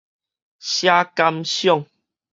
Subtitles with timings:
[0.57, 1.85] 寫感想